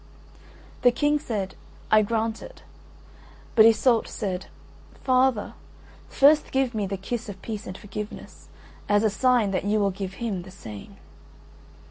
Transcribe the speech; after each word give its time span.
The 0.81 0.89
King 0.91 1.19
said, 1.19 1.53
"I 1.91 2.01
grant 2.01 2.41
it." 2.41 2.63
But 3.53 3.67
Iseult 3.67 4.07
said, 4.07 4.47
"Father, 5.03 5.53
first 6.09 6.51
give 6.51 6.73
me 6.73 6.87
the 6.87 6.97
kiss 6.97 7.29
of 7.29 7.39
peace 7.43 7.67
and 7.67 7.77
forgiveness, 7.77 8.47
as 8.89 9.03
a 9.03 9.11
sign 9.11 9.51
that 9.51 9.63
you 9.65 9.79
will 9.79 9.91
give 9.91 10.15
him 10.15 10.41
the 10.41 10.49
same." 10.49 10.97